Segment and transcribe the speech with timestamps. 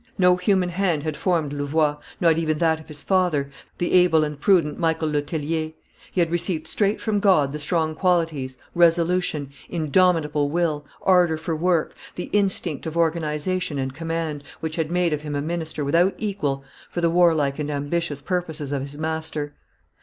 [0.17, 4.39] No human hand had formed Louvois, not even that of his father, the able and
[4.41, 5.73] prudent Michael le Tellier;
[6.11, 11.93] he had received straight from God the strong qualities, resolution, indomitable will, ardor for work,
[12.15, 16.63] the instinct of organization and command, which had made of him a minister without equal
[16.89, 19.53] for the warlike and ambitious purposes of his master.